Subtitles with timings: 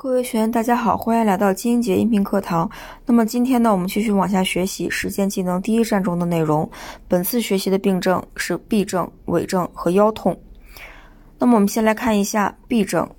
[0.00, 2.70] 各位学员，大家好，欢迎来到金杰音频课堂。
[3.04, 6.70] 那么今天呢，我们继续往下学习实践技能第一站中的内容。
[7.08, 10.38] 本次学习的病症是痹症、痿症和腰痛。
[11.36, 13.10] 那么我们先来看一下痹症。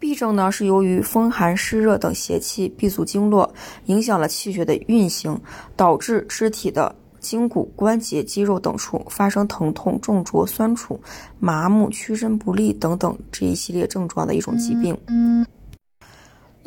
[0.00, 3.48] 痹症呢是由于风寒湿热等邪气闭阻经络，
[3.84, 5.40] 影响了气血的运行，
[5.76, 11.00] 导致肢体的筋骨、关节、肌肉等处发生疼痛、重浊、酸楚、
[11.38, 14.98] 麻木、屈伸不利等等这一系列症状的一种疾病。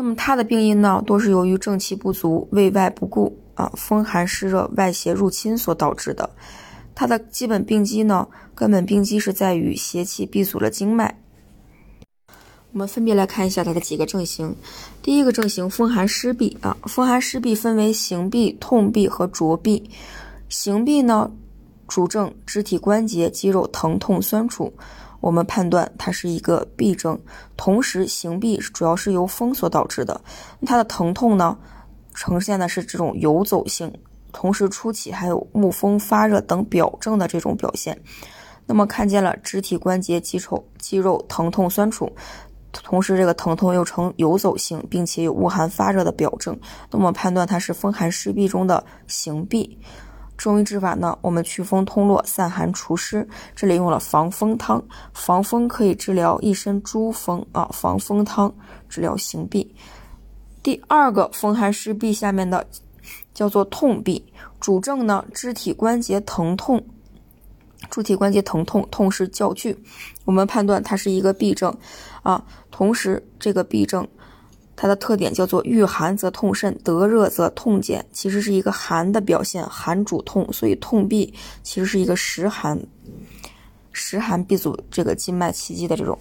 [0.02, 6.30] 那么它的病因呢，多是由于正气不足、内外不顾啊，风寒湿热、外邪入侵所导致的。
[6.96, 11.20] 它的基本病机呢，根本病机是在于邪气闭阻了经脉。
[12.72, 14.56] 我们分别来看一下它的几个症型。
[15.02, 19.84] 第一个症型，风寒湿痹啊，风寒湿痹分为行痹、痛痹和浊痹。
[20.48, 21.30] 行痹呢，
[21.90, 24.72] 主症肢体关节、肌肉疼痛、酸楚。
[25.20, 27.20] 我们判断它是一个痹症，
[27.58, 30.20] 同时行痹主要是由风所导致的。
[30.66, 31.58] 它的疼痛呢，
[32.14, 33.94] 呈现的是这种游走性，
[34.32, 38.00] 同时初期还有目风发热等表症的这种表现。
[38.66, 42.12] 那么看见了肢体关节肌肉肌肉疼痛酸楚，
[42.72, 46.58] 同时这个疼痛又呈游走性，并且有恶寒发热的表症。
[46.92, 49.76] 那么判断它是风寒湿痹中的行痹。
[50.40, 54.82] 中医治法呢，我们祛风通络、散寒除湿，这里用了防风汤。
[55.14, 58.52] 防风可以治疗一身诸风啊，防风汤
[58.88, 59.68] 治疗行痹。
[60.64, 62.66] 第二个风寒湿痹下面的
[63.34, 64.24] 叫做痛痹，
[64.62, 66.82] 主症呢肢体关节疼痛，
[67.92, 69.78] 肢体关节疼痛，痛是较剧，
[70.24, 71.76] 我们判断它是一个痹症
[72.24, 72.42] 啊。
[72.72, 74.08] 同时这个痹症。
[74.82, 82.80] 它的特点叫做遇寒则痛甚，得热则痛减，其实是一个寒的表现，寒主痛，所以痛痹其实是一个实寒，
[83.92, 86.18] 实寒闭阻这个经脉气机的这种。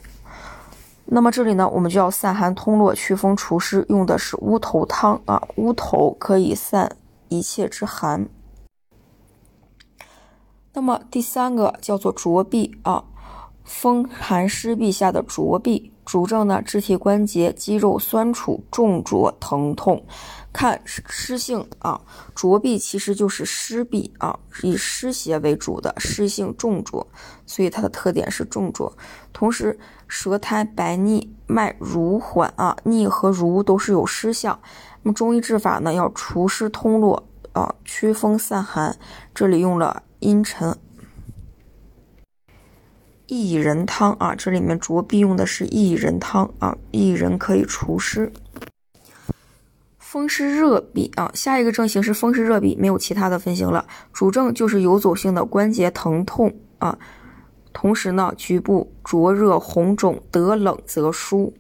[1.05, 6.97] 那么这里呢，我们就要散寒通络、祛风除湿，用的是乌头汤啊，乌头可以散
[7.29, 8.29] 一切之寒。
[10.73, 13.05] 那么第三个叫做浊痹啊，
[13.69, 15.91] 风寒湿痹下的浊痹。
[16.05, 20.03] 主症呢，肢体关节、肌肉酸楚、重浊、疼痛。
[20.51, 22.01] 看湿性啊，
[22.35, 27.07] 浊痹其实就是湿痹啊，以湿邪为主的湿性重浊，
[27.45, 28.91] 所以它的特点是重浊。
[29.35, 34.59] 同时，舌苔白腻，脉濡缓啊，腻和濡都是有湿象。
[35.03, 38.97] 那么中医治法呢，要除湿通络啊，祛风散寒。
[39.35, 40.75] 这里用了茵陈。
[43.29, 48.33] 薏仁汤啊，这里面着必用的是薏仁汤啊，薏仁可以除湿。
[49.99, 56.99] 风湿热痹啊，下一个症型是风湿热痹，没有其他的分型了，主症就是游走性的关节疼痛啊，
[57.75, 61.53] 同时呢，局部灼热红肿，得冷则舒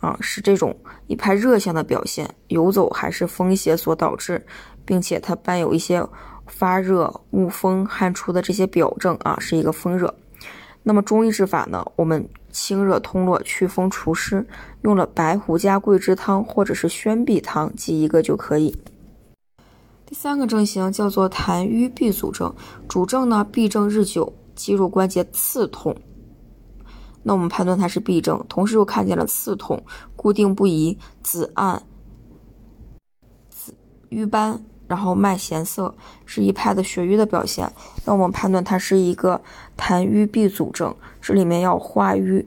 [0.00, 0.74] 啊，是这种
[1.06, 4.42] 一派热象的表现，游走还是风邪所导致，
[4.86, 6.02] 并且它伴有一些
[6.46, 10.14] 发热、恶风、汗出的这些表症啊，是一个风热。
[10.82, 11.84] 那么中医治法呢？
[11.94, 14.44] 我们清热通络、祛风除湿，
[14.82, 18.76] 用了白胡加桂枝汤或者是宣痹汤，记一个就可以。
[20.04, 22.52] 第三个症型叫做痰瘀闭阻症，
[22.88, 25.96] 主症呢痹症日久，肌肉关节刺痛。
[27.22, 29.80] 那我们判断它是痹症，同时又看见了刺痛、
[30.16, 31.80] 固定不移、紫暗、
[33.48, 33.72] 紫
[34.08, 34.64] 瘀斑。
[34.92, 35.94] 然后脉弦涩
[36.26, 37.72] 是一派的血瘀的表现，
[38.04, 39.40] 那我们判断它是一个
[39.74, 42.44] 痰瘀闭阻症，这里面要化瘀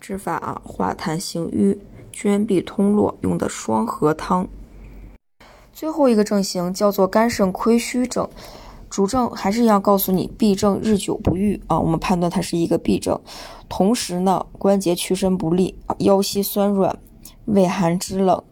[0.00, 1.78] 治法啊，化痰行瘀，
[2.10, 4.48] 宣痹通络用的双合汤。
[5.72, 8.28] 最后一个症型叫做肝肾亏虚症，
[8.90, 13.16] 主症还是一样告诉你痹症日久不愈啊，我们判断它是一个痹症，
[13.68, 16.98] 同时呢关节屈伸不利，腰膝酸软，
[17.44, 18.42] 畏寒肢冷。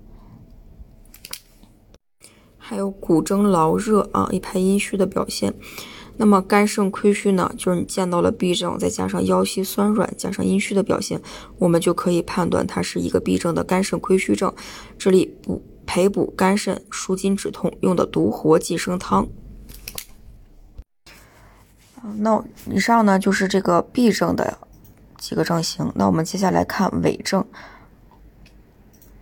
[2.71, 5.53] 还有骨蒸劳热啊，一派阴虚的表现。
[6.19, 11.21] 那么肝肾亏虚呢，就是你见到了痹症，再加上腰膝酸软，加上阴虚的表现，
[11.59, 14.55] 我们就可以判断它是一个痹症的肝肾亏虚症。
[14.97, 19.27] 这里补培补肝肾、舒筋止痛用的独活寄生汤。
[22.19, 22.41] 那
[22.71, 24.59] 以上呢就是这个痹症的
[25.19, 25.91] 几个症型。
[25.97, 27.45] 那我们接下来看痿症。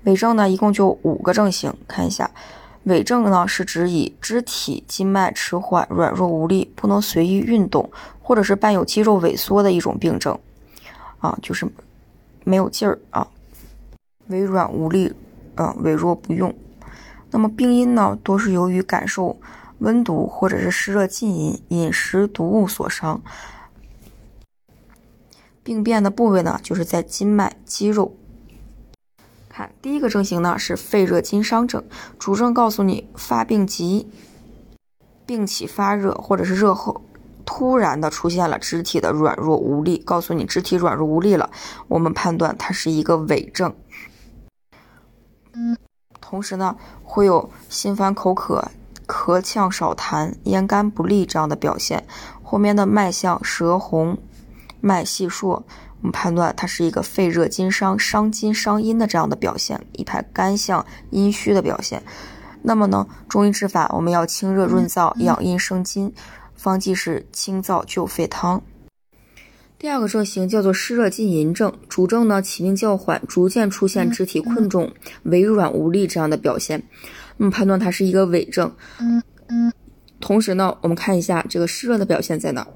[0.04, 2.30] 痿症呢一共就五个症型，看一下。
[2.88, 7.90] 痿症呢，是指以肢体筋脉迟缓、软弱无力、不能随意运动，
[8.22, 10.38] 或者是伴有肌肉萎缩的一种病症，
[11.18, 11.68] 啊，就是
[12.44, 13.28] 没有劲儿啊，
[14.28, 15.12] 微软无力，
[15.54, 16.54] 啊，萎弱不用。
[17.30, 19.38] 那么病因呢，多是由于感受
[19.80, 23.20] 温毒或者是湿热浸淫、饮食毒物所伤。
[25.62, 28.16] 病变的部位呢，就是在筋脉、肌肉。
[29.58, 31.82] 看第一个症型呢是肺热津伤症，
[32.16, 34.08] 主症告诉你发病急，
[35.26, 37.02] 病起发热，或者是热后
[37.44, 41.50] 突然的出现了肢体的软弱无力，告诉你肢体软弱无力了，
[41.88, 43.74] 我们判断它是一个伪症。
[46.20, 48.70] 同时呢会有心烦口渴、
[49.08, 52.06] 咳呛少痰、咽干不利这样的表现，
[52.44, 54.18] 后面的脉象舌红、
[54.80, 55.64] 脉细数。
[56.00, 62.02] 我们判断它是一个肺热津伤、伤津伤阴的这样的表现，一派肝象阴虚的表现。
[62.62, 66.12] 那么呢，中医治法我们要清热润燥、养阴生津，
[66.54, 68.62] 方剂是清燥救肺汤。
[69.76, 74.92] 第二个症型叫做湿热浸淫症，主症呢起病较缓，逐渐出现肢体困重、
[75.24, 76.82] 微软无力这样的表现。
[77.36, 78.72] 我们判断它是一个伪症。
[80.20, 82.66] 同时呢，我们看一下这个湿热的表现在哪？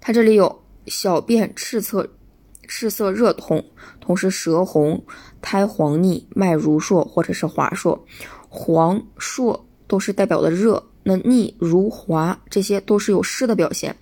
[0.00, 0.59] 它这里有。
[0.86, 2.08] 小便赤色，
[2.66, 3.64] 赤色热痛，
[4.00, 5.02] 同时舌红，
[5.40, 7.98] 苔黄腻，脉如数或者是滑数，
[8.48, 13.96] 黄数都是代表的热，那腻如滑这些都是有湿的表现。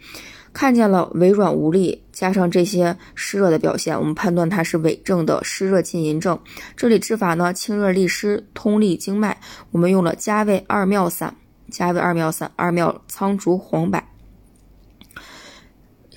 [0.52, 6.36] 看见了微软无力，加上这些湿热的表现，我们判断它是痿症的湿热浸淫症。
[6.74, 9.38] 这里治法呢，清热利湿，通利经脉。
[9.70, 11.36] 我们用了加味二妙散，
[11.70, 14.02] 加味二妙散，二妙苍竹黄柏。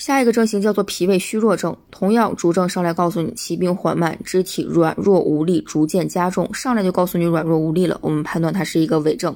[0.01, 9.35] 下一个症型叫做脾胃虚弱症，同样主症上来告诉你起病缓慢，肢体软弱无力，逐渐加重，上来就告诉你软弱无力了，我们判断它是一个伪症。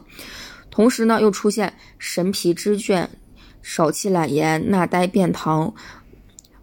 [0.71, 3.05] 同时呢，又出现神疲肢倦、
[3.61, 5.71] 少气懒言、纳呆便溏、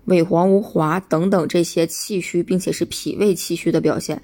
[0.08, 4.20] 萎黄无华等等这些气虚，并且是脾胃气虚的表现，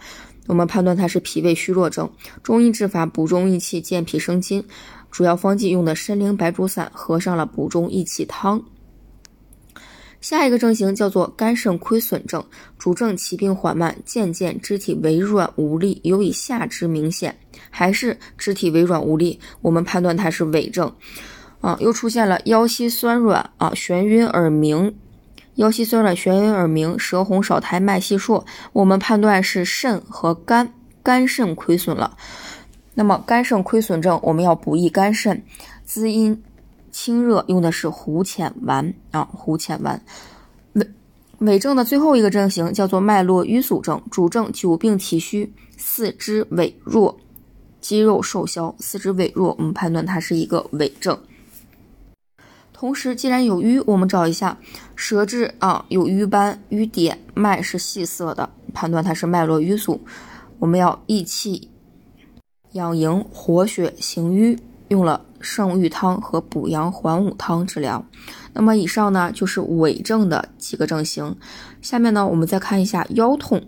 [0.49, 2.11] 我们判断它是脾胃虚弱症。
[2.43, 4.65] 中医治法补中益气、健脾生津，
[5.13, 8.61] 主要方剂用的参苓白术散，合上了补中益气汤。
[10.21, 12.45] 下一个症型叫做肝肾亏损症，
[12.77, 17.39] 主症起病缓慢，渐渐肢体微软无力，尤以下肢明显，
[17.71, 20.93] 还是肢体微软无力，我们判断它是痿症。
[21.61, 24.95] 啊，又出现了腰膝酸软啊，眩晕耳鸣，
[25.55, 30.73] 腰膝酸软，眩晕耳鸣，舌红少苔，脉细数，我们判断是肾和肝
[31.03, 32.17] 肝肾亏损了。
[32.95, 35.43] 那么肝肾亏损症，我们要补益肝肾，
[35.85, 36.43] 滋阴。
[36.91, 40.03] 清热用的是胡浅丸啊，胡浅丸。
[40.75, 40.87] 痿
[41.41, 47.17] 痿症的最后一个症型叫做脉络瘀阻症，主症久病体虚，四肢痿弱，
[47.81, 51.17] 肌肉瘦削，四肢痿弱，我们判断它是一个痿症。
[52.73, 54.59] 同时，既然有瘀，我们找一下
[54.97, 60.01] 舌质啊，有瘀斑、瘀点，脉是细涩的，判断它是脉络瘀阻。
[60.59, 61.71] 我们要益气、
[62.73, 64.59] 养营、活血、行瘀。
[64.89, 68.05] 用了圣玉汤和补阳还五汤治疗。
[68.53, 71.37] 那么以上呢就是痿症的几个症型。
[71.81, 73.63] 下面呢我们再看一下腰痛。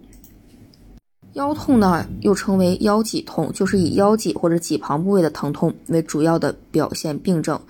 [1.35, 7.61] 腰痛呢又称为腰脊痛，就是以腰脊或者脊旁部位的疼痛为主要的表现病症。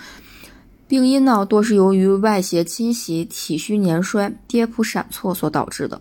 [0.89, 6.01] 病因呢多是由于外邪侵袭、体虚年衰、跌扑闪错所导致的。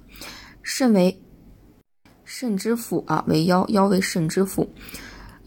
[0.64, 1.22] 肾为
[2.24, 4.68] 肾之府啊，为腰，腰为肾之府。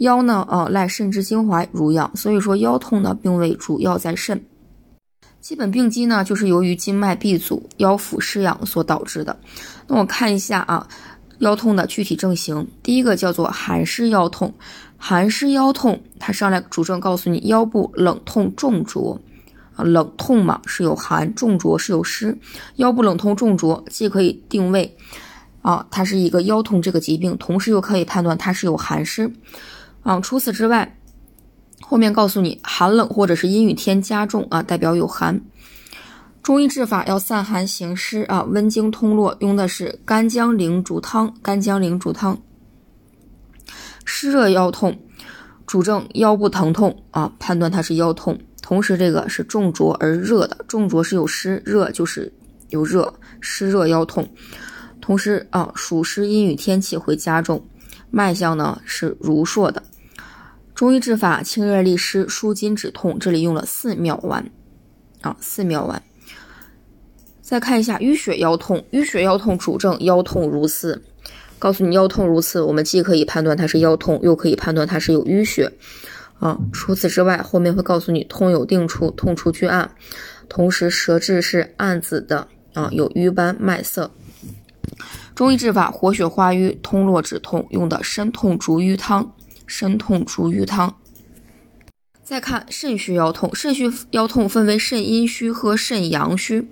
[0.03, 4.45] 腰呢，呃，赖肾之精华濡养，所以说腰痛呢，并未主要在肾。
[5.41, 9.37] 基本病机呢，就是由于经脉闭阻、腰腹失养所导致的。
[9.87, 10.87] 那我看一下啊，
[11.39, 14.53] 腰痛的具体症型，第一个叫做寒湿腰痛。
[14.97, 19.21] 寒湿腰痛，它上来主症告诉你腰部冷痛重浊
[19.77, 22.37] 啊，冷痛嘛是有寒，重浊是有湿。
[22.77, 24.97] 腰部冷痛重浊，既可以定位
[25.61, 29.33] 啊，它是一个腰痛这个疾病，同时又可以判断它是有寒湿。
[30.03, 30.99] 啊，除此之外，
[31.81, 35.41] 后面告诉你寒冷或者是阴雨天加重啊，代表有寒。
[36.43, 41.33] 中医治法要散寒行湿啊，温经通络，用的是干姜苓竹汤。
[41.41, 42.37] 干姜苓竹汤。
[44.05, 44.99] 湿热腰痛，
[45.67, 48.37] 主症腰部疼痛啊，判断它是腰痛。
[48.61, 52.33] 同时这个是重浊而热的，重浊是有湿，热就是
[52.71, 54.29] 有热，湿热腰痛。
[55.01, 57.65] 同时啊，暑湿阴雨天气会加重，
[58.11, 59.81] 脉象呢是濡数的。
[60.75, 64.51] 中医治法清热利湿、舒筋止痛，这里用了四妙丸
[65.21, 66.03] 啊，四妙丸。
[67.43, 71.03] 再看一下淤血腰痛，淤血腰痛主症腰痛如刺，
[71.59, 75.71] 告诉你腰痛如刺，我们既可以判断它是腰痛，又可以判断它是有淤血
[76.39, 76.59] 啊。
[76.73, 79.91] 除此之外，后面会告诉你痛有定处，痛处居暗，
[80.49, 84.11] 同时舌质是暗紫的啊，有瘀斑脉涩。
[85.35, 89.35] 中医治法活血化瘀、通络止痛，用的参痛逐瘀汤。
[89.75, 90.99] 肾痛逐瘀汤。
[92.23, 96.69] 再看肾虚腰痛，肾虚腰痛分为肾阴虚和肾阳虚。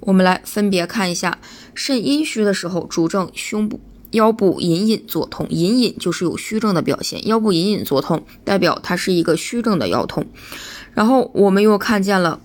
[0.00, 1.38] 我们来分别看一下，
[1.74, 3.78] 肾阴虚的时候，主症胸部
[4.12, 10.26] 腰部隐隐作痛，隐隐就是有虚症的表现，腰部隐隐作痛代表它是一个虚症的腰痛。
[10.94, 12.40] 然后我们又看见了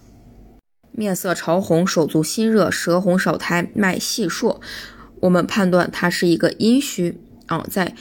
[0.91, 4.59] 面色潮红、手足心热、舌红少苔、脉细数，
[5.21, 7.95] 我们判断它是一个阴虚啊，在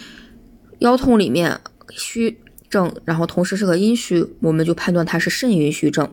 [0.80, 1.61] 腰痛里面
[1.94, 6.12] 虚症，然后同时是个阴虚，我们就判断它是肾阴虚症。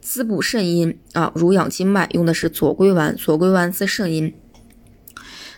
[0.00, 4.34] 滋补肾阴啊，濡养经脉用的是左归丸，左归丸滋肾阴。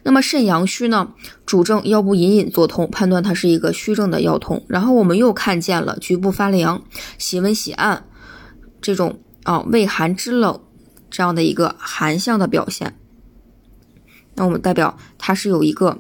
[0.02, 1.14] 那么肾阳虚呢，
[1.46, 4.62] 主症腰部隐隐作痛，判断它是一个虚症的腰痛。
[4.68, 6.84] 然后我们又看见了局部发凉、
[7.16, 8.04] 喜温喜暗
[8.82, 10.60] 这种啊畏寒肢冷
[11.08, 12.98] 这样的一个寒象的表现。
[14.34, 15.98] 那我们代表它是有一个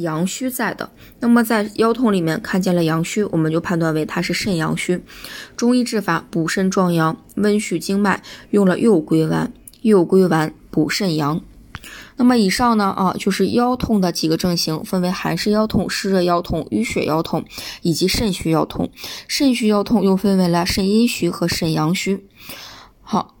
[0.00, 0.90] 阳虚在的。
[1.20, 5.02] 那么在腰痛里面看见了阳虚，我们就判断为它是肾阳虚。
[5.56, 9.52] 中医治法补肾壮阳、温煦经脉，用了右归丸，
[9.82, 11.40] 右归丸补肾阳。
[12.16, 17.44] 那么以上呢啊，就是腰痛的几个症型，分为寒湿腰痛、湿热腰痛、淤血腰痛
[17.80, 18.90] 以及肾虚腰痛。
[19.26, 22.26] 肾虚腰痛又分为了肾阴虚和肾阳虚。
[23.00, 23.36] 好，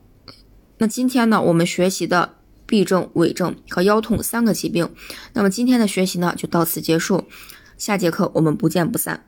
[0.78, 2.36] 那今天呢，我们学习的
[2.70, 4.88] 痹症、痿症和腰痛三个疾病。
[5.32, 7.24] 那么今天的学习呢，就到此结束。
[7.76, 9.26] 下节课我们不见不散。